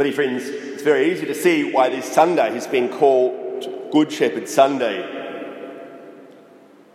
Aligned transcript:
But, 0.00 0.14
friends, 0.14 0.44
it's 0.48 0.82
very 0.82 1.12
easy 1.12 1.26
to 1.26 1.34
see 1.34 1.74
why 1.74 1.90
this 1.90 2.10
Sunday 2.10 2.50
has 2.54 2.66
been 2.66 2.88
called 2.88 3.90
Good 3.92 4.10
Shepherd 4.10 4.48
Sunday. 4.48 5.00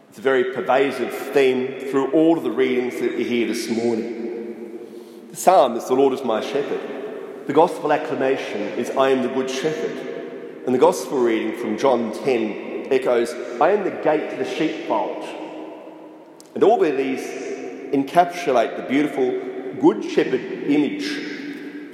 It's 0.10 0.18
a 0.18 0.22
very 0.22 0.56
pervasive 0.56 1.14
theme 1.14 1.82
through 1.92 2.14
all 2.14 2.36
of 2.36 2.44
the 2.44 2.50
readings 2.50 3.00
that 3.02 3.16
we 3.16 3.24
hear 3.24 3.46
this 3.46 3.70
morning. 3.70 4.80
The 5.30 5.36
psalm 5.36 5.76
is 5.76 5.86
The 5.86 5.94
Lord 5.94 6.14
is 6.14 6.24
my 6.24 6.42
shepherd. 6.42 7.46
The 7.46 7.54
gospel 7.54 7.94
acclamation 7.94 8.62
is 8.70 8.90
I 8.90 9.10
am 9.10 9.22
the 9.22 9.30
good 9.30 9.52
shepherd. 9.52 10.64
And 10.66 10.74
the 10.74 10.80
gospel 10.80 11.20
reading 11.20 11.60
from 11.60 11.78
John 11.78 12.12
10 12.12 12.88
echoes 12.92 13.32
I 13.62 13.70
am 13.70 13.84
the 13.84 14.02
gate 14.02 14.32
to 14.32 14.36
the 14.36 14.50
sheepfold. 14.50 15.24
And 16.56 16.64
all 16.64 16.84
of 16.84 16.98
these 16.98 17.22
encapsulate 17.94 18.78
the 18.78 18.88
beautiful 18.90 19.30
good 19.80 20.04
shepherd 20.04 20.42
image 20.42 21.35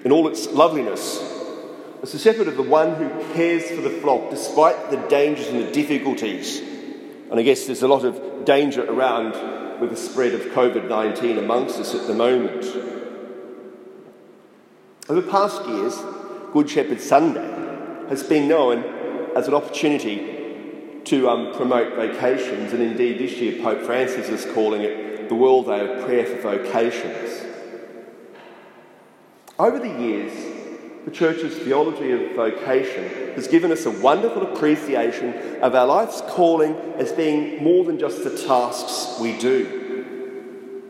in 0.04 0.12
all 0.12 0.28
its 0.28 0.48
loveliness. 0.48 1.20
It's 2.02 2.14
the 2.14 2.20
shepherd 2.20 2.48
of 2.48 2.58
the 2.58 2.64
one 2.64 2.96
who 2.96 3.10
cares 3.34 3.70
for 3.70 3.82
the 3.82 3.90
flock 3.90 4.30
despite 4.32 4.90
the 4.90 4.98
dangers 5.08 5.48
and 5.48 5.60
the 5.60 5.72
difficulties. 5.72 6.60
And 7.30 7.40
I 7.40 7.44
guess 7.44 7.66
there's 7.66 7.84
a 7.84 7.88
lot 7.88 8.04
of 8.04 8.46
danger 8.46 8.84
around 8.84 9.80
with 9.80 9.92
the 9.92 9.98
spread 9.98 10.34
of 10.34 10.42
COVID 10.42 10.90
19 10.90 11.38
amongst 11.38 11.80
us 11.80 11.94
at 11.94 12.08
the 12.08 12.14
moment. 12.14 12.66
Over 15.10 15.22
past 15.22 15.66
years, 15.68 15.98
Good 16.54 16.70
Shepherd 16.70 17.02
Sunday 17.02 17.48
has 18.10 18.24
been 18.24 18.48
known 18.48 18.84
as 19.36 19.48
an 19.48 19.54
opportunity 19.54 21.02
to 21.06 21.30
um, 21.30 21.54
promote 21.54 21.96
vocations, 21.96 22.74
and 22.74 22.82
indeed 22.82 23.20
this 23.20 23.34
year 23.34 23.62
Pope 23.62 23.82
Francis 23.82 24.30
is 24.30 24.46
calling 24.54 24.82
it 24.82 25.30
the 25.30 25.36
World 25.36 25.68
Day 25.68 25.80
of 25.80 26.06
Prayer 26.06 26.26
for 26.26 26.58
Vocations. 26.58 27.51
Over 29.62 29.78
the 29.78 30.02
years, 30.02 30.34
the 31.06 31.12
Church's 31.12 31.56
theology 31.56 32.10
of 32.14 32.36
vocation 32.36 33.36
has 33.36 33.48
given 33.48 33.72
us 33.72 33.86
a 33.86 33.92
wonderful 33.92 34.42
appreciation 34.42 35.62
of 35.62 35.76
our 35.76 35.86
life's 35.86 36.20
calling 36.30 36.76
as 36.98 37.12
being 37.12 37.64
more 37.64 37.86
than 37.86 38.00
just 38.00 38.24
the 38.24 38.36
tasks 38.36 39.20
we 39.22 39.38
do. 39.38 40.82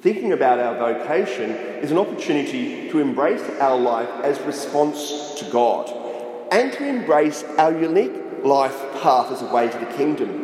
Thinking 0.00 0.32
about 0.32 0.58
our 0.58 0.74
vocation 0.74 1.50
is 1.50 1.90
an 1.90 1.98
opportunity 1.98 2.88
to 2.88 2.98
embrace 2.98 3.46
our 3.60 3.78
life 3.78 4.08
as 4.22 4.40
response 4.40 5.34
to 5.40 5.44
God 5.50 5.92
and 6.50 6.72
to 6.72 6.82
embrace 6.82 7.44
our 7.58 7.78
unique 7.78 8.42
life 8.42 8.80
path 9.02 9.32
as 9.32 9.42
a 9.42 9.52
way 9.52 9.68
to 9.68 9.78
the 9.78 9.92
kingdom. 9.98 10.43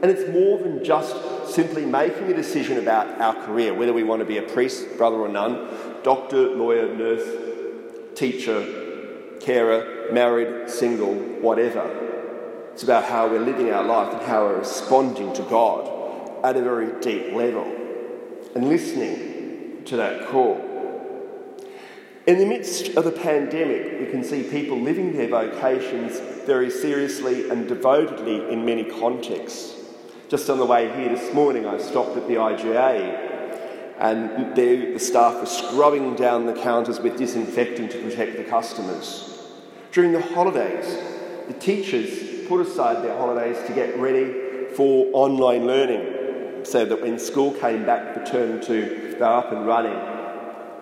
And 0.00 0.10
it's 0.10 0.30
more 0.30 0.58
than 0.58 0.84
just 0.84 1.54
simply 1.54 1.84
making 1.84 2.30
a 2.30 2.34
decision 2.34 2.78
about 2.78 3.20
our 3.20 3.34
career, 3.44 3.74
whether 3.74 3.92
we 3.92 4.04
want 4.04 4.20
to 4.20 4.26
be 4.26 4.38
a 4.38 4.42
priest, 4.42 4.96
brother, 4.96 5.16
or 5.16 5.28
nun, 5.28 5.68
doctor, 6.04 6.50
lawyer, 6.50 6.94
nurse, 6.94 8.14
teacher, 8.14 9.36
carer, 9.40 10.12
married, 10.12 10.70
single, 10.70 11.14
whatever. 11.14 11.82
It's 12.72 12.84
about 12.84 13.04
how 13.04 13.28
we're 13.28 13.40
living 13.40 13.72
our 13.72 13.82
life 13.82 14.12
and 14.12 14.22
how 14.22 14.44
we're 14.44 14.60
responding 14.60 15.32
to 15.34 15.42
God 15.42 16.44
at 16.44 16.56
a 16.56 16.62
very 16.62 17.00
deep 17.00 17.32
level 17.32 17.64
and 18.54 18.68
listening 18.68 19.82
to 19.86 19.96
that 19.96 20.28
call. 20.28 20.64
In 22.28 22.38
the 22.38 22.46
midst 22.46 22.96
of 22.96 23.04
the 23.04 23.10
pandemic, 23.10 23.98
we 24.00 24.06
can 24.06 24.22
see 24.22 24.42
people 24.42 24.78
living 24.78 25.16
their 25.16 25.28
vocations 25.28 26.20
very 26.44 26.70
seriously 26.70 27.48
and 27.48 27.66
devotedly 27.66 28.52
in 28.52 28.64
many 28.64 28.84
contexts. 28.84 29.74
Just 30.28 30.50
on 30.50 30.58
the 30.58 30.66
way 30.66 30.94
here 30.94 31.08
this 31.08 31.32
morning, 31.32 31.66
I 31.66 31.78
stopped 31.78 32.14
at 32.18 32.28
the 32.28 32.34
IGA 32.34 33.96
and 33.98 34.54
the 34.54 34.98
staff 34.98 35.40
were 35.40 35.46
scrubbing 35.46 36.16
down 36.16 36.44
the 36.44 36.52
counters 36.52 37.00
with 37.00 37.16
disinfectant 37.16 37.90
to 37.92 38.02
protect 38.02 38.36
the 38.36 38.44
customers. 38.44 39.42
During 39.90 40.12
the 40.12 40.20
holidays, 40.20 40.84
the 41.46 41.54
teachers 41.54 42.46
put 42.46 42.60
aside 42.60 43.02
their 43.02 43.16
holidays 43.16 43.56
to 43.68 43.72
get 43.72 43.98
ready 43.98 44.66
for 44.74 45.06
online 45.14 45.66
learning 45.66 46.64
so 46.66 46.84
that 46.84 47.00
when 47.00 47.18
school 47.18 47.52
came 47.54 47.86
back 47.86 48.12
for 48.12 48.22
term 48.26 48.60
two, 48.60 49.16
they're 49.18 49.24
up 49.24 49.50
and 49.50 49.66
running. 49.66 49.98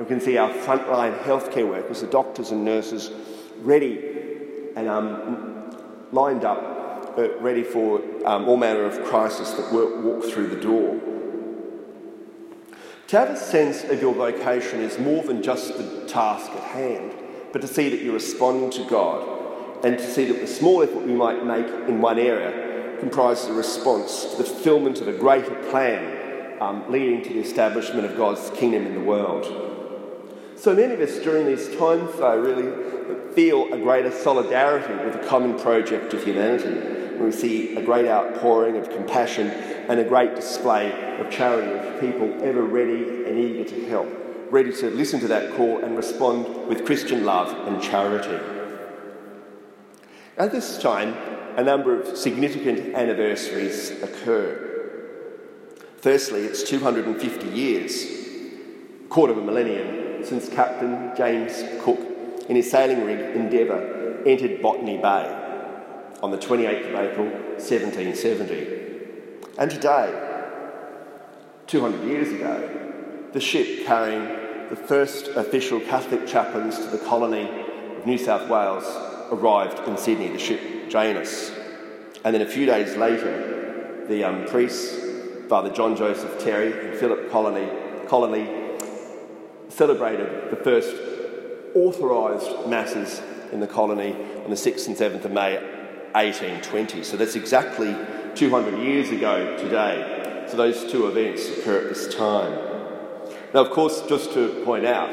We 0.01 0.07
can 0.07 0.21
see 0.21 0.39
our 0.39 0.51
frontline 0.51 1.17
healthcare 1.21 1.69
workers, 1.69 2.01
the 2.01 2.09
doctors 2.09 2.51
and 2.51 2.65
nurses, 2.65 3.13
ready 3.61 4.73
and 4.75 4.89
um, 4.89 5.71
lined 6.11 6.45
up 6.45 6.77
uh, 7.17 7.39
ready 7.39 7.63
for 7.63 8.01
um, 8.27 8.49
all 8.49 8.57
manner 8.57 8.83
of 8.83 9.05
crisis 9.05 9.53
that 9.53 9.73
walk 9.73 10.25
through 10.25 10.49
the 10.49 10.61
door. 10.61 11.01
To 13.09 13.19
have 13.19 13.31
a 13.31 13.37
sense 13.37 13.85
of 13.85 14.03
your 14.03 14.13
vocation 14.13 14.81
is 14.81 14.99
more 14.99 15.23
than 15.23 15.43
just 15.43 15.79
the 15.79 16.07
task 16.09 16.51
at 16.51 16.63
hand, 16.63 17.15
but 17.53 17.63
to 17.63 17.69
see 17.69 17.89
that 17.89 18.03
you're 18.03 18.15
responding 18.15 18.71
to 18.71 18.91
God 18.91 19.85
and 19.85 19.97
to 19.97 20.05
see 20.05 20.25
that 20.25 20.41
the 20.41 20.47
small 20.49 20.83
effort 20.83 21.07
we 21.07 21.13
might 21.13 21.47
make 21.47 21.69
in 21.89 22.01
one 22.01 22.19
area 22.19 22.99
comprises 22.99 23.49
a 23.49 23.53
response 23.53 24.25
to 24.33 24.39
the 24.39 24.45
fulfillment 24.45 25.01
of 25.01 25.07
a 25.07 25.13
greater 25.13 25.55
plan 25.71 26.61
um, 26.61 26.91
leading 26.91 27.23
to 27.23 27.29
the 27.33 27.39
establishment 27.39 28.07
of 28.07 28.17
God's 28.17 28.51
kingdom 28.51 28.87
in 28.87 28.95
the 28.95 29.01
world. 29.01 29.45
So 30.57 30.75
many 30.75 30.95
of 30.95 31.01
us 31.01 31.19
during 31.19 31.47
these 31.47 31.69
times, 31.77 32.11
though, 32.17 32.41
really 32.41 33.35
feel 33.35 33.73
a 33.73 33.79
greater 33.79 34.11
solidarity 34.11 34.95
with 35.05 35.13
the 35.13 35.29
common 35.29 35.59
project 35.59 36.13
of 36.15 36.25
humanity 36.25 37.06
we 37.21 37.33
see 37.33 37.77
a 37.77 37.83
great 37.83 38.07
outpouring 38.07 38.77
of 38.77 38.91
compassion 38.91 39.51
and 39.89 40.01
a 40.01 40.05
great 40.05 40.35
display 40.35 41.19
of 41.19 41.31
charity 41.31 41.71
of 41.73 42.01
people 42.01 42.33
ever 42.43 42.63
ready 42.63 43.25
and 43.25 43.39
eager 43.39 43.65
to 43.65 43.87
help, 43.89 44.09
ready 44.51 44.73
to 44.73 44.91
listen 44.91 45.21
to 45.21 45.29
that 45.29 45.55
call 45.57 45.83
and 45.85 45.97
respond 45.97 46.69
with 46.69 46.85
Christian 46.85 47.25
love 47.25 47.53
and 47.67 47.83
charity. 47.83 48.39
At 50.37 50.53
this 50.53 50.79
time, 50.79 51.17
a 51.57 51.63
number 51.63 51.99
of 51.99 52.17
significant 52.17 52.95
anniversaries 52.95 54.03
occur. 54.03 54.63
Firstly, 55.99 56.43
it's 56.43 56.63
250 56.63 57.49
years, 57.49 58.07
quarter 59.09 59.33
of 59.33 59.39
a 59.39 59.43
millennium, 59.43 60.25
since 60.25 60.49
Captain 60.49 61.13
James 61.17 61.65
Cook, 61.83 62.01
in 62.49 62.57
his 62.57 62.71
sailing 62.71 63.05
rig 63.05 63.35
Endeavour, 63.35 64.23
entered 64.27 64.61
Botany 64.61 64.99
Bay 64.99 65.46
on 66.23 66.31
the 66.31 66.39
28th 66.39 66.89
of 66.89 66.95
April 66.95 67.27
1770. 67.27 68.77
And 69.59 69.71
today, 69.71 70.23
200 71.67 72.05
years 72.09 72.33
ago, 72.33 73.29
the 73.33 73.41
ship 73.41 73.87
carrying 73.87 74.25
the 74.69 74.77
first 74.77 75.29
official 75.29 75.81
Catholic 75.81 76.27
chaplains 76.27 76.79
to 76.79 76.87
the 76.87 76.99
colony 76.99 77.49
of 77.97 78.07
New 78.07 78.19
South 78.19 78.49
Wales 78.49 78.85
arrived 79.31 79.87
in 79.89 79.97
Sydney, 79.97 80.29
the 80.29 80.39
ship 80.39 80.89
Janus. 80.89 81.53
And 82.25 82.35
then 82.35 82.43
a 82.43 82.49
few 82.49 82.67
days 82.67 82.97
later, 82.97 84.07
the 84.09 84.25
um, 84.25 84.47
priests, 84.47 84.97
Father 85.49 85.71
John 85.71 85.97
Joseph 85.97 86.41
Therry 86.41 86.89
and 86.89 86.99
Philip 86.99 87.31
Conolly, 87.31 87.69
Conolly, 88.09 88.47
celebrated 89.69 90.51
the 90.51 90.57
first 90.57 90.95
authorised 91.75 92.69
masses 92.69 93.21
in 93.53 93.61
the 93.61 93.67
colony 93.67 94.13
on 94.45 94.51
the 94.51 94.57
6th 94.57 94.87
and 94.87 94.97
7th 94.97 95.25
of 95.25 95.33
May 95.33 95.76
1820. 96.17 97.03
So 97.03 97.17
that's 97.17 97.37
exactly 97.37 97.95
200 98.35 98.79
years 98.79 99.11
ago 99.11 99.57
today. 99.59 100.45
So 100.49 100.57
those 100.57 100.91
two 100.91 101.09
events 101.09 101.49
occur 101.49 101.83
at 101.83 101.89
this 101.91 102.15
time. 102.15 102.53
Now, 103.53 103.61
of 103.61 103.71
course, 103.71 104.03
just 104.09 104.33
to 104.33 104.63
point 104.65 104.87
out, 104.87 105.11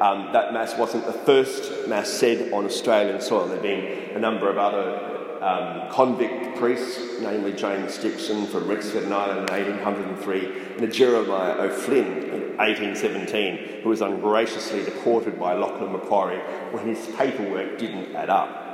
um, 0.00 0.32
that 0.32 0.52
Mass 0.52 0.76
wasn't 0.76 1.06
the 1.06 1.12
first 1.12 1.88
Mass 1.88 2.08
said 2.10 2.52
on 2.52 2.64
Australian 2.64 3.20
soil. 3.20 3.46
There 3.46 3.54
have 3.54 3.62
been 3.62 4.16
a 4.16 4.18
number 4.18 4.50
of 4.50 4.58
other 4.58 5.42
um, 5.42 5.90
convict 5.90 6.56
priests, 6.58 7.20
namely 7.20 7.52
James 7.52 7.98
Dixon 7.98 8.46
from 8.46 8.68
Wexford 8.68 9.10
Island 9.10 9.50
in 9.50 9.66
1803, 9.76 10.84
and 10.84 10.92
Jeremiah 10.92 11.54
O'Flynn 11.62 12.22
in 12.24 12.56
1817, 12.56 13.82
who 13.82 13.88
was 13.88 14.00
ungraciously 14.00 14.84
deported 14.84 15.40
by 15.40 15.54
Lachlan 15.54 15.92
Macquarie 15.92 16.40
when 16.72 16.86
his 16.86 17.06
paperwork 17.16 17.78
didn't 17.78 18.14
add 18.14 18.30
up. 18.30 18.65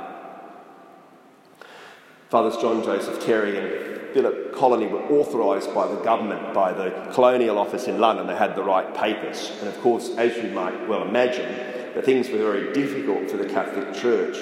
Fathers 2.33 2.57
John 2.57 2.81
Joseph 2.83 3.21
Therry 3.21 3.59
and 3.59 4.11
Philip 4.11 4.55
Conolly 4.55 4.89
were 4.89 5.03
authorised 5.19 5.71
by 5.75 5.85
the 5.85 5.97
government, 5.97 6.51
by 6.51 6.73
the 6.73 6.89
Colonial 7.13 7.59
Office 7.59 7.85
in 7.85 7.99
London. 7.99 8.25
They 8.25 8.35
had 8.35 8.55
the 8.55 8.63
right 8.63 8.91
papers. 8.95 9.51
And 9.59 9.69
of 9.69 9.79
course, 9.81 10.09
as 10.17 10.35
you 10.37 10.49
might 10.49 10.89
well 10.89 11.03
imagine, 11.03 11.93
the 11.93 12.01
things 12.01 12.31
were 12.31 12.39
very 12.39 12.73
difficult 12.73 13.29
for 13.29 13.37
the 13.37 13.45
Catholic 13.45 13.93
Church. 13.93 14.35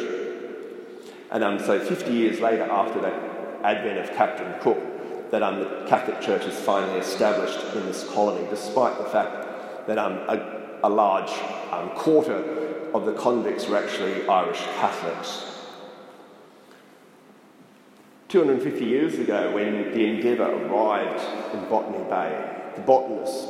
And 1.31 1.43
um, 1.43 1.59
so 1.59 1.81
50 1.81 2.13
years 2.13 2.39
later, 2.39 2.63
after 2.63 3.01
that 3.01 3.59
advent 3.65 3.99
of 3.99 4.15
Captain 4.15 4.57
Cook, 4.61 5.31
that 5.31 5.43
um, 5.43 5.59
the 5.59 5.85
Catholic 5.89 6.21
Church 6.21 6.45
is 6.45 6.57
finally 6.57 6.99
established 6.99 7.59
in 7.75 7.85
this 7.88 8.07
colony, 8.13 8.47
despite 8.49 8.97
the 8.99 9.09
fact 9.09 9.88
that 9.88 9.97
um, 9.97 10.13
a, 10.29 10.79
a, 10.85 10.89
large 10.89 11.31
um, 11.73 11.89
quarter 11.89 12.38
of 12.93 13.05
the 13.05 13.13
convicts 13.15 13.67
were 13.67 13.75
actually 13.75 14.25
Irish 14.29 14.61
Catholics. 14.79 15.50
250 18.31 18.86
years 18.86 19.19
ago, 19.19 19.51
when 19.51 19.92
the 19.92 20.06
Endeavour 20.06 20.45
arrived 20.45 21.22
in 21.54 21.68
Botany 21.68 22.01
Bay, 22.10 22.72
the 22.75 22.81
botanist 22.81 23.50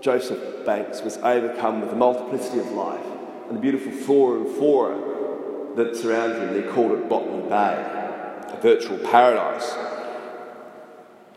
Joseph 0.00 0.64
Banks 0.64 1.02
was 1.02 1.18
overcome 1.18 1.82
with 1.82 1.90
the 1.90 1.96
multiplicity 1.96 2.58
of 2.60 2.70
life 2.70 3.04
and 3.48 3.58
the 3.58 3.60
beautiful 3.60 3.92
flora 3.92 4.40
and 4.40 4.56
fauna 4.56 5.74
that 5.76 5.94
surrounds 5.94 6.38
him. 6.38 6.54
They 6.54 6.66
called 6.66 6.92
it 6.92 7.10
Botany 7.10 7.42
Bay, 7.42 7.74
a 8.48 8.58
virtual 8.62 8.96
paradise. 8.96 9.76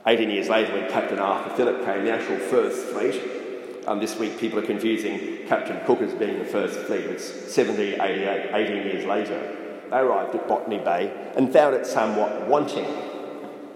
18 0.07 0.29
years 0.29 0.47
later, 0.47 0.71
when 0.71 0.89
Captain 0.89 1.19
Arthur 1.19 1.53
Phillip 1.57 1.83
came, 1.83 2.05
the 2.05 2.13
actual 2.13 2.37
first 2.37 2.87
fleet, 2.87 3.21
um, 3.87 3.99
this 3.99 4.17
week 4.17 4.39
people 4.39 4.57
are 4.57 4.65
confusing 4.65 5.39
Captain 5.49 5.85
Cook 5.85 5.99
as 5.99 6.13
being 6.13 6.39
the 6.39 6.45
first 6.45 6.79
fleet. 6.87 7.01
It's 7.01 7.29
1788, 7.29 8.51
18 8.53 8.75
years 8.87 9.05
later. 9.05 9.58
They 9.89 9.97
arrived 9.97 10.35
at 10.35 10.47
Botany 10.47 10.77
Bay 10.77 11.31
and 11.35 11.51
found 11.51 11.75
it 11.75 11.85
somewhat 11.85 12.47
wanting, 12.47 12.87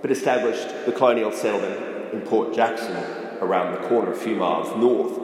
but 0.02 0.12
established 0.12 0.86
the 0.86 0.92
colonial 0.92 1.32
settlement 1.32 2.14
in 2.14 2.22
Port 2.22 2.54
Jackson 2.54 2.96
around 3.42 3.74
the 3.74 3.88
corner, 3.88 4.12
a 4.12 4.16
few 4.16 4.36
miles 4.36 4.76
north. 4.78 5.18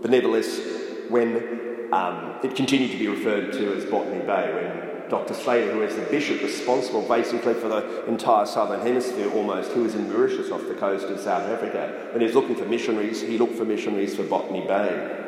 But 0.00 0.10
nevertheless, 0.10 0.60
when 1.08 1.90
um, 1.92 2.38
it 2.42 2.54
continued 2.54 2.92
to 2.92 2.98
be 2.98 3.08
referred 3.08 3.52
to 3.52 3.74
as 3.74 3.84
Botany 3.84 4.24
Bay, 4.24 4.52
when 4.54 5.10
Dr. 5.10 5.34
Slater, 5.34 5.72
who 5.72 5.80
was 5.80 5.96
the 5.96 6.02
bishop 6.02 6.42
responsible 6.42 7.02
basically 7.02 7.54
for 7.54 7.68
the 7.68 8.06
entire 8.06 8.46
southern 8.46 8.80
hemisphere 8.80 9.30
almost, 9.32 9.72
who 9.72 9.82
was 9.82 9.94
in 9.94 10.10
Mauritius 10.10 10.50
off 10.50 10.66
the 10.68 10.74
coast 10.74 11.06
of 11.06 11.18
South 11.20 11.48
Africa, 11.48 12.08
when 12.12 12.20
he 12.20 12.26
was 12.26 12.34
looking 12.34 12.56
for 12.56 12.66
missionaries, 12.66 13.20
he 13.20 13.38
looked 13.38 13.54
for 13.54 13.64
missionaries 13.64 14.16
for 14.16 14.22
Botany 14.22 14.66
Bay. 14.66 15.24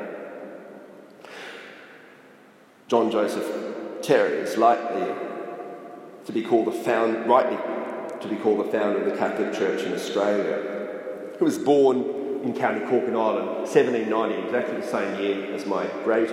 John 2.88 3.10
Joseph 3.10 3.69
Therry 4.02 4.38
is 4.38 4.56
likely 4.56 5.14
to 6.24 6.32
be 6.32 6.42
called 6.42 6.66
the 6.66 6.72
found, 6.72 7.26
rightly 7.28 7.56
to 8.20 8.28
be 8.28 8.36
called 8.36 8.66
the 8.66 8.70
founder 8.70 8.98
of 9.00 9.10
the 9.10 9.16
Catholic 9.16 9.52
Church 9.52 9.82
in 9.82 9.92
Australia. 9.92 11.32
He 11.38 11.44
was 11.44 11.58
born 11.58 11.98
in 12.42 12.54
County 12.54 12.80
Cork 12.86 13.04
in 13.04 13.16
Ireland, 13.16 13.48
1790, 13.68 14.34
exactly 14.46 14.80
the 14.80 14.86
same 14.86 15.20
year 15.20 15.54
as 15.54 15.66
my 15.66 15.86
great, 16.04 16.28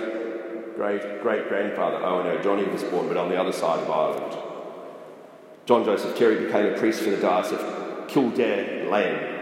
great, 0.76 1.22
great 1.22 1.48
grandfather. 1.48 2.00
No, 2.00 2.40
Johnny 2.42 2.64
was 2.64 2.84
born, 2.84 3.08
but 3.08 3.16
on 3.16 3.28
the 3.28 3.40
other 3.40 3.52
side 3.52 3.80
of 3.80 3.90
Ireland. 3.90 4.36
John 5.66 5.84
Joseph 5.84 6.16
Therry 6.16 6.46
became 6.46 6.66
a 6.66 6.78
priest 6.78 7.02
for 7.02 7.10
the 7.10 7.18
Diocese 7.18 7.58
of 7.58 8.08
Kildare 8.08 8.88
Land. 8.88 9.34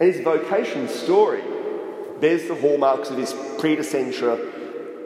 And 0.00 0.12
his 0.12 0.24
vocation 0.24 0.88
story 0.88 1.42
bears 2.20 2.48
the 2.48 2.54
hallmarks 2.56 3.10
of 3.10 3.18
his 3.18 3.32
predecessor 3.58 4.52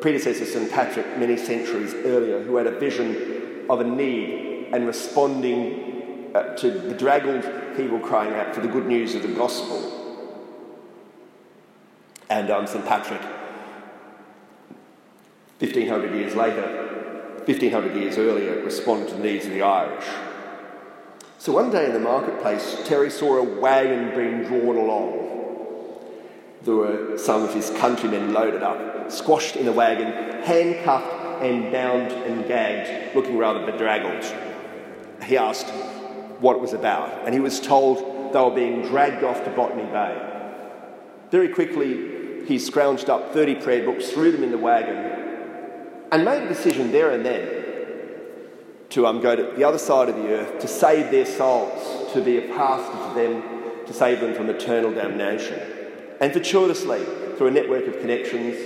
predecessor 0.00 0.45
St. 0.45 0.71
Patrick 0.71 1.19
many 1.19 1.37
centuries 1.37 1.95
earlier, 1.95 2.43
who 2.43 2.56
had 2.56 2.67
a 2.67 2.79
vision 2.79 3.67
of 3.69 3.81
a 3.81 3.85
need 3.85 4.69
and 4.73 4.87
responding 4.87 6.31
uh, 6.35 6.55
to 6.56 6.71
bedraggled 6.71 7.45
people 7.77 7.99
crying 7.99 8.35
out 8.35 8.55
for 8.55 8.61
the 8.61 8.69
good 8.69 8.87
news 8.87 9.15
of 9.15 9.23
the 9.23 9.29
gospel. 9.29 9.95
And 12.31 12.50
um, 12.50 12.67
St. 12.67 12.85
Patrick, 12.85 13.23
1500 15.59 16.15
years 16.15 16.35
later, 16.35 17.39
1500 17.47 17.97
years 17.97 18.19
earlier, 18.19 18.62
responded 18.62 19.09
to 19.09 19.15
the 19.15 19.23
needs 19.23 19.47
of 19.47 19.53
the 19.53 19.62
Irish. 19.62 20.05
So 21.39 21.53
one 21.53 21.71
day 21.71 21.87
in 21.87 21.93
the 21.93 22.00
marketplace, 22.00 22.75
Therry 22.85 23.11
saw 23.11 23.37
a 23.37 23.43
wagon 23.43 24.15
being 24.15 24.45
drawn 24.45 24.77
along. 24.77 25.28
There 26.69 26.76
were 26.76 27.17
some 27.17 27.44
of 27.44 27.55
his 27.55 27.70
countrymen 27.70 28.35
loaded 28.35 28.62
up 28.62 29.11
squashed 29.11 29.56
in 29.56 29.67
a 29.69 29.73
wagon, 29.73 30.12
handcuffed 30.43 31.43
and 31.43 31.73
bound 31.73 32.12
and 32.12 32.47
gagged, 32.47 33.17
looking 33.17 33.38
rather 33.38 33.65
bedraggled. 33.65 34.23
He 35.25 35.38
asked 35.38 35.70
what 36.41 36.56
it 36.56 36.61
was 36.61 36.75
about, 36.75 37.25
and 37.25 37.32
he 37.32 37.41
was 37.41 37.59
told 37.59 38.35
they 38.35 38.38
were 38.38 38.50
being 38.50 38.82
dragged 38.82 39.25
off 39.25 39.43
to 39.44 39.50
Botany 39.50 39.85
Bay. 39.85 40.20
Very 41.31 41.49
quickly, 41.49 42.44
he 42.44 42.56
scrounged 42.56 43.09
up 43.09 43.32
30 43.32 43.62
prayer 43.62 43.87
books, 43.87 44.11
threw 44.11 44.31
them 44.31 44.44
in 44.44 44.50
the 44.50 44.59
wagon, 44.59 44.99
and 46.12 46.23
made 46.23 46.43
a 46.43 46.49
decision 46.49 46.93
there 46.93 47.12
and 47.12 47.25
then 47.25 47.64
to 48.91 49.06
um, 49.06 49.23
go 49.23 49.35
to 49.35 49.56
the 49.56 49.64
other 49.64 49.79
side 49.79 50.11
of 50.11 50.17
the 50.17 50.29
earth, 50.35 50.59
to 50.59 50.69
save 50.69 51.11
their 51.11 51.25
souls, 51.25 52.12
to 52.12 52.21
be 52.21 52.37
a 52.37 52.55
pastor 52.55 53.09
to 53.09 53.14
them, 53.14 53.87
to 53.87 53.94
save 53.94 54.21
them 54.21 54.35
from 54.35 54.50
eternal 54.50 54.93
damnation. 54.93 55.78
And 56.20 56.32
fortuitously, 56.32 57.05
through 57.37 57.49
a 57.49 57.50
network 57.50 57.87
of 57.87 58.00
connections, 58.00 58.56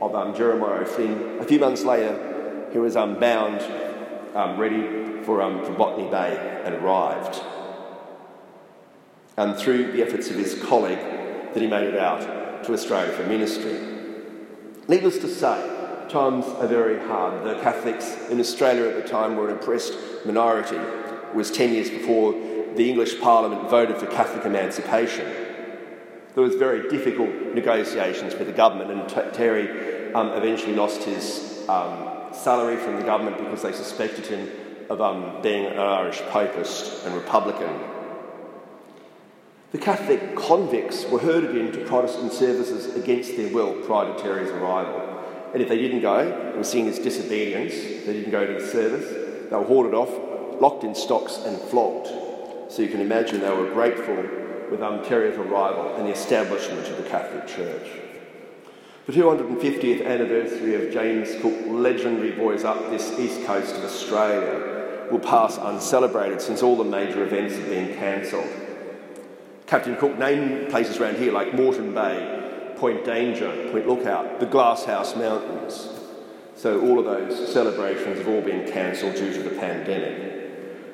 of 0.00 0.14
um, 0.14 0.34
Jeremiah 0.34 0.80
O'Flynn. 0.80 1.38
A 1.40 1.44
few 1.44 1.58
months 1.58 1.84
later, 1.84 2.68
he 2.72 2.78
was 2.78 2.96
um, 2.96 3.18
bound, 3.18 3.60
um, 4.34 4.58
ready 4.58 5.22
for, 5.22 5.42
um, 5.42 5.64
for 5.64 5.72
Botany 5.72 6.08
Bay, 6.10 6.62
and 6.64 6.74
arrived. 6.74 7.40
And 9.36 9.56
through 9.56 9.92
the 9.92 10.02
efforts 10.02 10.30
of 10.30 10.36
his 10.36 10.62
colleague, 10.62 10.98
that 10.98 11.60
he 11.60 11.66
made 11.66 11.86
it 11.86 11.98
out 11.98 12.64
to 12.64 12.72
Australia 12.72 13.12
for 13.12 13.24
ministry. 13.24 13.78
Needless 14.88 15.18
to 15.18 15.28
say, 15.28 16.06
times 16.08 16.46
are 16.46 16.66
very 16.66 16.98
hard. 17.06 17.44
The 17.44 17.60
Catholics 17.62 18.28
in 18.30 18.40
Australia 18.40 18.88
at 18.88 19.02
the 19.02 19.08
time 19.08 19.36
were 19.36 19.48
an 19.48 19.56
oppressed 19.56 19.94
minority. 20.24 20.76
It 20.76 21.34
was 21.34 21.50
10 21.50 21.72
years 21.72 21.90
before 21.90 22.32
the 22.32 22.88
English 22.88 23.20
Parliament 23.20 23.68
voted 23.70 23.96
for 23.96 24.06
Catholic 24.06 24.44
emancipation 24.44 25.45
there 26.36 26.44
was 26.44 26.54
very 26.56 26.86
difficult 26.90 27.30
negotiations 27.54 28.34
with 28.34 28.46
the 28.46 28.52
government, 28.52 28.90
and 28.90 29.08
T- 29.08 29.22
Therry 29.32 30.12
um, 30.12 30.32
eventually 30.32 30.74
lost 30.74 31.02
his 31.02 31.64
um, 31.66 32.28
salary 32.30 32.76
from 32.76 32.96
the 32.96 33.02
government 33.02 33.38
because 33.38 33.62
they 33.62 33.72
suspected 33.72 34.26
him 34.26 34.50
of 34.90 35.00
um, 35.00 35.40
being 35.40 35.64
an 35.64 35.78
Irish 35.78 36.20
papist 36.30 37.06
and 37.06 37.14
Republican. 37.14 37.80
The 39.72 39.78
Catholic 39.78 40.36
convicts 40.36 41.06
were 41.06 41.20
herded 41.20 41.56
into 41.56 41.86
Protestant 41.86 42.34
services 42.34 42.94
against 42.94 43.34
their 43.38 43.50
will 43.50 43.72
prior 43.86 44.12
to 44.12 44.22
Therry's 44.22 44.50
arrival. 44.50 45.24
And 45.54 45.62
if 45.62 45.70
they 45.70 45.78
didn't 45.78 46.02
go, 46.02 46.18
it 46.18 46.58
was 46.58 46.70
seen 46.70 46.86
as 46.86 46.98
disobedience. 46.98 47.72
They 48.04 48.12
didn't 48.12 48.30
go 48.30 48.46
to 48.46 48.62
the 48.62 48.68
service. 48.68 49.48
They 49.48 49.56
were 49.56 49.64
hauled 49.64 49.94
off, 49.94 50.60
locked 50.60 50.84
in 50.84 50.94
stocks, 50.94 51.38
and 51.46 51.58
flogged. 51.58 52.08
So 52.70 52.82
you 52.82 52.88
can 52.88 53.00
imagine 53.00 53.40
they 53.40 53.48
were 53.48 53.72
grateful 53.72 54.22
with 54.70 54.80
Therry's 55.06 55.36
arrival 55.36 55.94
and 55.96 56.06
the 56.06 56.12
establishment 56.12 56.86
of 56.88 56.96
the 56.96 57.08
Catholic 57.08 57.46
Church. 57.46 57.88
The 59.06 59.12
250th 59.12 60.04
anniversary 60.04 60.74
of 60.74 60.92
James 60.92 61.40
Cook's 61.40 61.66
legendary 61.68 62.32
voyage 62.32 62.64
up 62.64 62.90
this 62.90 63.16
east 63.18 63.46
coast 63.46 63.76
of 63.76 63.84
Australia 63.84 65.08
will 65.10 65.20
pass 65.20 65.58
uncelebrated 65.58 66.40
since 66.40 66.62
all 66.62 66.76
the 66.76 66.84
major 66.84 67.22
events 67.22 67.54
have 67.54 67.68
been 67.68 67.96
cancelled. 67.96 68.50
Captain 69.66 69.96
Cook 69.96 70.18
named 70.18 70.70
places 70.70 70.98
around 70.98 71.18
here 71.18 71.32
like 71.32 71.54
Moreton 71.54 71.94
Bay, 71.94 72.74
Point 72.76 73.04
Danger, 73.04 73.68
Point 73.70 73.86
Lookout, 73.86 74.40
the 74.40 74.46
Glasshouse 74.46 75.16
Mountains. 75.16 75.88
So 76.56 76.80
all 76.80 76.98
of 76.98 77.04
those 77.04 77.52
celebrations 77.52 78.18
have 78.18 78.28
all 78.28 78.40
been 78.40 78.70
cancelled 78.70 79.14
due 79.14 79.32
to 79.32 79.42
the 79.42 79.50
pandemic. 79.50 80.45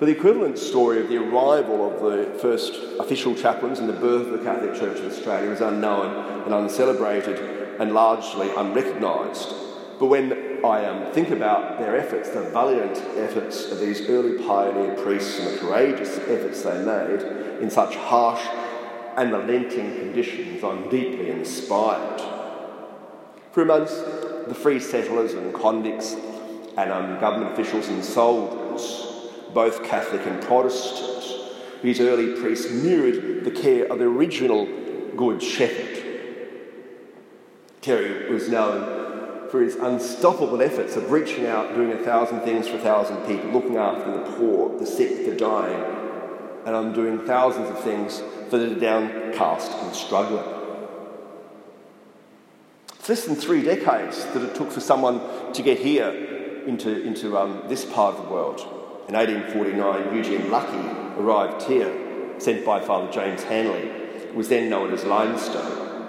But 0.03 0.07
the 0.07 0.17
equivalent 0.17 0.59
story 0.59 1.01
of 1.01 1.09
the 1.09 1.19
arrival 1.19 1.87
of 1.87 2.03
the 2.03 2.37
first 2.41 2.75
official 2.99 3.37
chaplains 3.37 3.79
and 3.79 3.89
the 3.89 3.93
birth 3.93 4.27
of 4.27 4.33
the 4.33 4.45
Catholic 4.45 4.75
Church 4.75 4.99
in 4.99 5.07
Australia 5.07 5.53
is 5.53 5.61
unknown 5.61 6.43
and 6.43 6.53
uncelebrated 6.53 7.39
and 7.79 7.95
largely 7.95 8.51
unrecognised. 8.57 9.55
But 10.01 10.07
when 10.07 10.65
I 10.65 10.87
um, 10.87 11.13
think 11.13 11.31
about 11.31 11.79
their 11.79 11.97
efforts, 11.97 12.31
the 12.31 12.43
valiant 12.51 12.99
efforts 13.17 13.71
of 13.71 13.79
these 13.79 14.09
early 14.09 14.45
pioneer 14.45 14.97
priests 14.97 15.39
and 15.39 15.55
the 15.55 15.59
courageous 15.61 16.19
efforts 16.19 16.63
they 16.63 16.85
made 16.85 17.23
in 17.63 17.71
such 17.71 17.95
harsh 17.95 18.45
and 19.17 19.31
relenting 19.31 19.95
conditions, 20.01 20.65
I'm 20.65 20.91
deeply 20.91 21.31
inspired. 21.31 22.21
For 23.53 23.65
months, 23.65 23.95
the 24.49 24.57
free 24.61 24.81
settlers 24.81 25.35
and 25.35 25.55
convicts 25.55 26.15
and 26.77 26.91
um, 26.91 27.21
government 27.21 27.53
officials 27.53 27.87
and 27.87 28.05
soldiers 28.05 29.11
both 29.55 29.85
Catholic 29.85 30.27
and 30.27 30.43
Protestant, 30.43 31.25
whose 31.83 32.01
early 32.01 32.41
priests 32.41 32.71
mirrored 32.71 33.45
the 33.45 33.51
care 33.51 33.87
of 33.87 33.99
the 33.99 34.05
original 34.05 34.67
Good 35.17 35.43
Shepherd. 35.43 36.03
Therry 37.83 38.33
was 38.33 38.49
known 38.49 39.49
for 39.51 39.61
his 39.61 39.75
unstoppable 39.75 40.63
efforts 40.63 40.97
of 40.97 41.11
reaching 41.11 41.47
out, 41.47 41.75
doing 41.75 41.93
a 41.93 41.99
thousand 41.99 42.41
things 42.41 42.69
for 42.69 42.77
a 42.77 42.81
thousand 42.81 43.19
people, 43.27 43.51
looking 43.51 43.77
after 43.77 44.11
the 44.11 44.37
poor, 44.37 44.79
the 44.79 44.87
sick, 44.87 45.27
the 45.27 45.37
dying, 45.37 45.85
and 46.65 46.75
I'm 46.77 46.93
doing 46.93 47.27
thousands 47.27 47.69
of 47.69 47.81
things 47.81 48.23
for 48.49 48.57
the 48.57 48.75
downcast 48.75 49.73
and 49.73 49.95
struggling. 49.95 50.45
It's 52.99 53.09
less 53.09 53.25
than 53.27 53.35
three 53.35 53.63
decades 53.63 54.25
that 54.27 54.43
it 54.43 54.55
took 54.55 54.71
for 54.71 54.81
someone 54.81 55.21
to 55.53 55.63
get 55.63 55.81
here 55.81 56.11
into, 56.67 57.03
into 57.03 57.37
um, 57.37 57.65
this 57.67 57.85
part 57.85 58.15
of 58.15 58.25
the 58.25 58.31
world. 58.33 58.82
In 59.09 59.15
1849, 59.15 60.17
Eugene 60.17 60.51
Lucky 60.51 61.21
arrived 61.21 61.63
here, 61.65 61.93
sent 62.39 62.65
by 62.65 62.81
Father 62.81 63.11
James 63.13 63.43
Hanley, 63.45 63.91
who 64.31 64.37
was 64.37 64.49
then 64.49 64.71
known 64.71 64.93
as 64.93 65.05
Limestone. 65.05 66.09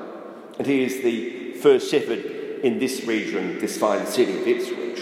And 0.58 0.68
he 0.68 0.84
is 0.84 1.02
the 1.02 1.54
first 1.54 1.90
shepherd 1.90 2.26
in 2.64 2.80
this 2.80 3.06
region, 3.06 3.60
this 3.60 3.78
fine 3.78 4.06
city 4.06 4.40
of 4.40 4.48
Ipswich. 4.48 5.02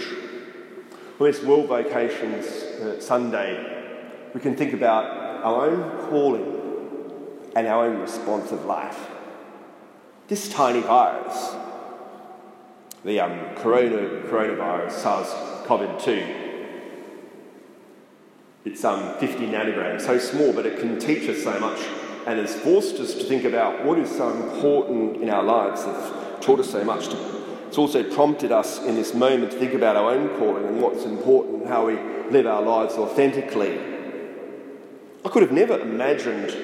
Well, 1.20 1.30
it's 1.30 1.44
World 1.44 1.68
Vocations 1.68 2.46
uh, 2.82 3.00
Sunday. 3.00 4.30
We 4.34 4.40
can 4.40 4.56
think 4.56 4.74
about 4.74 5.44
our 5.44 5.68
own 5.70 6.10
calling 6.10 6.58
and 7.56 7.68
our 7.68 7.86
own 7.86 8.00
response 8.00 8.52
of 8.52 8.66
life. 8.66 9.10
This 10.28 10.50
tiny 10.50 10.82
virus 10.82 11.56
the 13.04 13.20
um, 13.20 13.56
corona, 13.56 14.22
coronavirus, 14.28 14.92
SARS-CoV-2. 14.92 16.41
It's 18.63 18.84
um, 18.86 19.18
50 19.18 19.48
nanograms, 19.48 20.01
so 20.01 20.20
small, 20.20 20.53
but 20.53 20.65
it 20.65 20.80
can 20.80 21.00
teach 21.00 21.27
us 21.27 21.44
so 21.44 21.60
much 21.60 21.80
and 22.27 22.39
has 22.39 22.56
forced 22.56 22.96
us 22.98 23.15
to 23.15 23.24
think 23.24 23.44
about 23.44 23.84
what 23.84 23.98
is 23.98 24.10
so 24.10 24.30
important 24.30 25.24
in 25.24 25.30
our 25.30 25.44
lives. 25.44 25.84
It's 25.86 26.46
taught 26.46 26.60
us 26.60 26.70
so 26.70 26.84
much. 26.84 27.08
It's 27.68 27.77
also 27.77 28.03
prompted 28.03 28.51
us 28.51 28.80
in 28.84 28.96
this 28.96 29.13
moment 29.13 29.53
to 29.53 29.58
think 29.58 29.74
about 29.74 29.96
our 29.96 30.12
own 30.12 30.38
calling 30.38 30.65
and 30.65 30.82
what's 30.82 31.03
important, 31.06 31.68
how 31.68 31.88
we 31.88 31.96
live 32.30 32.46
our 32.46 32.62
lives 32.62 32.96
authentically. 32.96 33.80
I 35.25 35.30
could 35.30 35.41
have 35.41 35.51
never 35.51 35.80
imagined 35.80 36.56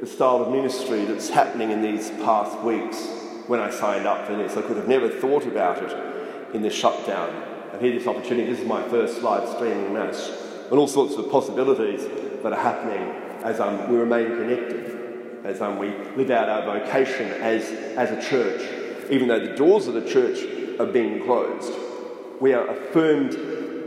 the 0.00 0.06
style 0.06 0.42
of 0.42 0.52
ministry 0.52 1.04
that's 1.04 1.30
happening 1.30 1.70
in 1.70 1.82
these 1.82 2.10
past 2.22 2.58
weeks 2.60 3.06
when 3.46 3.60
I 3.60 3.70
signed 3.70 4.06
up 4.06 4.26
for 4.26 4.36
this. 4.36 4.56
I 4.56 4.62
could 4.62 4.76
have 4.76 4.88
never 4.88 5.08
thought 5.08 5.46
about 5.46 5.82
it 5.82 6.54
in 6.54 6.62
the 6.62 6.70
shutdown. 6.70 7.30
I've 7.72 7.80
had 7.80 7.94
this 7.94 8.06
opportunity. 8.06 8.50
This 8.50 8.60
is 8.60 8.66
my 8.66 8.82
first 8.88 9.22
live 9.22 9.48
streaming 9.48 9.92
mass, 9.92 10.47
and 10.70 10.78
all 10.78 10.88
sorts 10.88 11.14
of 11.14 11.30
possibilities 11.30 12.06
that 12.42 12.52
are 12.52 12.60
happening 12.60 13.02
as 13.42 13.60
um, 13.60 13.88
we 13.88 13.96
remain 13.96 14.26
connected, 14.26 15.44
as 15.44 15.62
um, 15.62 15.78
we 15.78 15.88
live 16.16 16.30
out 16.30 16.48
our 16.48 16.78
vocation 16.78 17.30
as, 17.42 17.70
as 17.96 18.10
a 18.10 18.28
church. 18.28 18.60
Even 19.10 19.28
though 19.28 19.40
the 19.40 19.56
doors 19.56 19.86
of 19.86 19.94
the 19.94 20.06
church 20.08 20.40
are 20.78 20.86
being 20.86 21.24
closed, 21.24 21.72
we 22.40 22.52
are 22.52 22.66
affirmed 22.68 23.34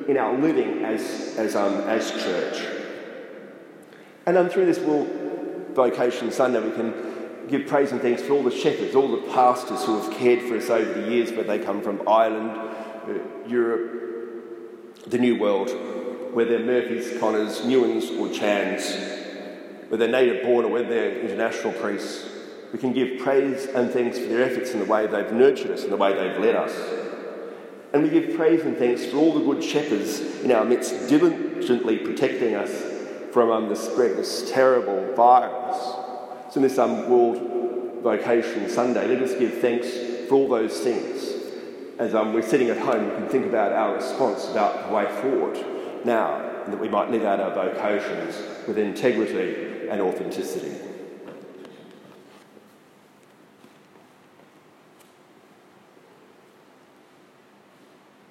in 0.10 0.18
our 0.18 0.36
living 0.38 0.84
as, 0.84 1.36
as, 1.38 1.56
um, 1.56 1.76
as 1.82 2.12
church. 2.12 2.66
And 4.26 4.38
um, 4.38 4.50
through 4.50 4.66
this 4.66 4.80
World 4.80 5.10
Vocation 5.74 6.32
Sunday, 6.32 6.60
we 6.60 6.72
can 6.72 7.48
give 7.48 7.68
praise 7.68 7.92
and 7.92 8.02
thanks 8.02 8.22
for 8.22 8.34
all 8.34 8.44
the 8.44 8.52
shepherds, 8.52 8.96
all 8.96 9.08
the 9.08 9.32
pastors 9.34 9.84
who 9.86 10.00
have 10.00 10.12
cared 10.18 10.42
for 10.42 10.58
us 10.58 10.70
over 10.70 11.02
the 11.02 11.12
years, 11.12 11.32
whether 11.32 11.44
they 11.44 11.60
come 11.60 11.82
from 11.82 12.08
Ireland, 12.08 12.52
uh, 12.52 13.48
Europe, 13.48 15.06
the 15.08 15.18
New 15.18 15.40
World, 15.40 15.70
whether 16.34 16.58
they're 16.58 16.66
Murphys, 16.66 17.20
Connors, 17.20 17.62
Nguyens, 17.62 18.18
or 18.20 18.34
Chans, 18.34 18.96
whether 19.90 20.08
they're 20.08 20.12
native 20.12 20.44
born 20.44 20.66
or 20.66 20.72
whether 20.72 20.88
they're 20.88 21.20
international 21.20 21.74
priests. 21.74 22.30
We 22.72 22.80
can 22.80 22.94
give 22.94 23.20
praise 23.20 23.66
and 23.66 23.92
thanks 23.92 24.18
for 24.18 24.28
their 24.28 24.44
efforts 24.44 24.72
in 24.72 24.80
the 24.80 24.86
way 24.86 25.06
they've 25.08 25.32
nurtured 25.34 25.72
us 25.72 25.84
and 25.84 25.92
the 25.92 25.98
way 25.98 26.14
they've 26.14 26.40
led 26.40 26.56
us. 26.56 26.74
And 27.94 28.04
we 28.04 28.10
give 28.10 28.38
praise 28.38 28.62
and 28.62 28.78
thanks 28.78 29.06
for 29.06 29.18
all 29.18 29.34
the 29.34 29.44
good 29.44 29.62
shepherds 29.62 30.22
in 30.42 30.52
our 30.54 30.64
midst, 30.64 31.10
diligently 31.10 31.98
protecting 31.98 32.56
us 32.56 32.72
from 33.34 33.52
um, 33.52 33.68
the 33.68 33.76
spread 33.76 34.12
of 34.12 34.18
this 34.18 34.50
terrible 34.50 35.14
virus. 35.16 35.78
So, 36.54 36.58
in 36.58 36.62
this 36.62 36.78
um, 36.78 37.10
World 37.10 38.02
Vocation 38.02 38.70
Sunday, 38.70 39.08
let 39.08 39.22
us 39.22 39.38
give 39.38 39.56
thanks 39.56 39.90
for 40.30 40.36
all 40.36 40.48
those 40.48 40.80
things. 40.80 41.30
As 42.00 42.16
um, 42.16 42.34
we're 42.34 42.42
sitting 42.42 42.70
at 42.70 42.78
home, 42.78 43.10
we 43.10 43.16
can 43.16 43.28
think 43.28 43.46
about 43.46 43.74
our 43.74 43.96
response 43.96 44.48
about 44.48 44.88
the 44.88 44.96
way 44.96 45.06
forward 45.22 45.58
now, 46.06 46.64
and 46.64 46.74
that 46.74 46.80
we 46.80 46.90
might 46.90 47.10
live 47.10 47.24
out 47.24 47.40
our 47.40 47.54
vocations 47.54 48.42
with 48.68 48.78
integrity 48.78 49.90
and 49.90 50.02
authenticity. 50.02 50.91